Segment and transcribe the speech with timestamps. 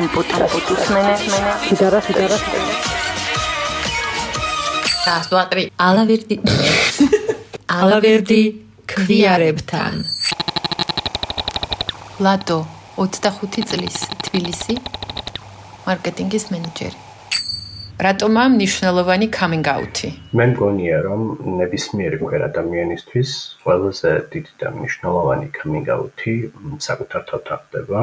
[0.00, 2.36] ამპუტ ამპუტის მენე მენე სიდარა სიდარა.
[5.06, 6.36] გასვატრი ალავერდი
[7.80, 8.38] ალავერდი
[8.92, 9.98] ქვიარებთან.
[12.24, 12.58] ლატო
[13.02, 14.78] 25 წლის თბილისი
[15.84, 16.98] მარკეტინგის მენეჯერი.
[18.06, 20.08] რატომა მნიშვნელოვანი coming out-ი?
[20.32, 21.20] მე მგონია, რომ
[21.60, 23.30] ნებისმიერი ყველა ადამიანისთვის
[23.64, 26.34] ყველაზე დიდი და მნიშვნელოვანი coming out-ი
[26.88, 28.00] საკუთარ თავთან ხდება.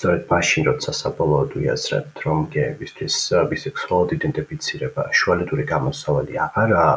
[0.00, 3.16] სწორედ მაშინ, როცა საბოლოოდ უიაზრებთ, რომ გეებისთვის
[3.50, 6.94] ბისექსუალურ იდენტიფიცირება შუალედური გამოსავალი აღარაა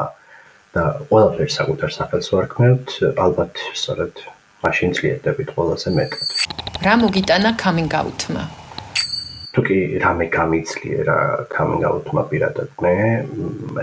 [0.72, 2.88] და ყველაფერს საკუთარ სახელს ვარქმევთ,
[3.20, 4.24] ალბათ სწორედ
[4.64, 6.28] მაშინ ძლიერდებით ყველაზე მეტად.
[6.80, 8.44] რა მოგიტანა coming out-მა?
[9.52, 11.18] თუ კი რამე გამიძლიერა
[11.52, 12.96] coming out-მა პირადად მე,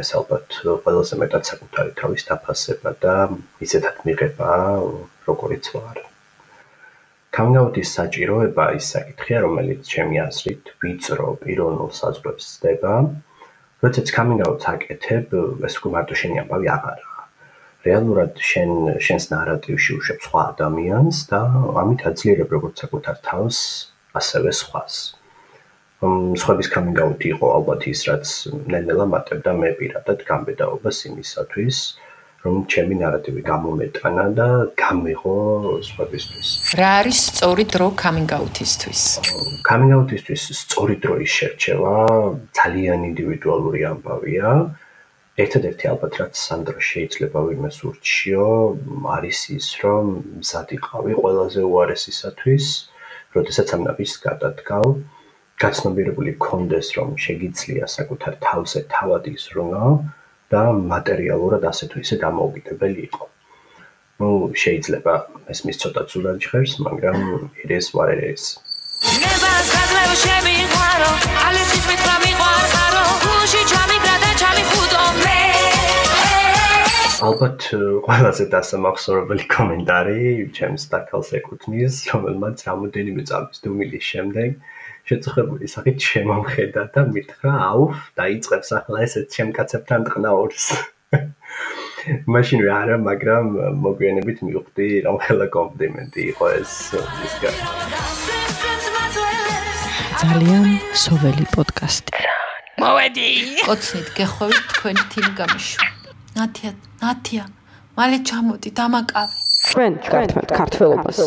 [0.01, 0.47] ეს ალბათ
[0.81, 3.13] ყველაზე მეტად საკუთარი თავის დაფასება და
[3.61, 4.49] ისეთად მიღება,
[5.29, 6.09] როგორიც ვარ.
[7.39, 12.93] Out-ის საჭიროება ის საკითხია, რომელიც ჩემი აზრით ვიწრო პიროვნულ საზღვრებს ცდება.
[13.83, 14.07] როდესაც
[14.47, 15.27] out-ს აკეთებ,
[15.63, 17.23] ეს უკვე მარტო შენი ამბავი აღარაა.
[17.87, 18.71] რეალურად შენ
[19.05, 21.39] შენს ნარატივში უშვებ სხვა ადამიანს და
[21.81, 23.57] ამით აძლიერებ როგორც საკუთარ თავს,
[24.19, 24.95] ასევე სხვას.
[26.41, 26.69] სხვების
[27.05, 28.27] out იყო ალბათ ის რაც
[28.73, 31.77] ნენელა მატებდა მე პირადად გამბედაობას იმისათვის
[32.41, 34.49] რომ ჩემი ნარატივი გამომეტანა და
[34.81, 35.35] გამიღო
[35.87, 36.47] სხვებისთვის.
[36.79, 39.01] რა არის სწორი დრო coming out-ისთვის?
[39.69, 41.95] coming out-ისთვის სწორი დროის შერჩევა
[42.59, 44.49] ძალიან ინდივიდუალური ამბავია.
[45.43, 48.47] ერთადერთი ალბათ რაც სანდრო შეიძლება ვინმეს ურჩიო,
[49.15, 50.05] არის ის რომ
[50.41, 52.65] მზად იყავი ყველაზე უარესისათვის,
[53.35, 54.85] როდესაც ამ ნაბიჯს გადადგავ.
[55.61, 59.85] გაცნობიერებული კონდეს რომ შეგიძლია საკუთარ თავზე თავად ისრუნო
[60.51, 60.61] და
[60.93, 63.23] მატერიალურად ასე თუ ისე დამოუკიდებელი იყო.
[64.21, 64.29] ну
[64.63, 65.13] შეიძლება
[65.51, 67.17] ეს მის ცოტა ზურად ჟღერს, მაგრამ
[67.63, 68.43] it is what it is.
[69.21, 71.11] ნებას ხაზმევ შემიყვარო,
[71.45, 75.39] ალისის მითხრა მიყვარო, გუში ჩამიგრა და ჩამიხუტო მე.
[77.29, 77.59] ალბათ
[78.05, 80.21] ყველაზე დასამახსოვრებელი კომენტარი
[80.57, 84.49] ჩემს დაკალს ეკუთვნის, რომელმაც რამოდენიმე წამის დუმილის შემდეგ
[85.09, 90.65] შეწუხებული სახით შემომხედა და მითხრა, აუფ, დაიწყებს ახლა ესეც შემკაცებთან ტყნაურს.
[92.33, 93.45] მაშინვე არა, მაგრამ
[93.85, 96.73] მოგვიანებით მივხვდი, რომ ხელა კომპლიმენტი იყო ეს
[97.27, 97.51] ისკა.
[100.21, 100.65] ძალიან
[101.03, 102.25] სოველი პოდკასტი.
[102.81, 103.29] მოვედი.
[103.67, 105.87] კოცნით გეხოვით თქვენი თიმი გამიშვა.
[106.37, 107.45] ნათია, ნათია,
[107.97, 109.37] მალე ჩამოდი დამაკავე.
[109.71, 111.17] ჩვენ ჩვენ ქართველობას.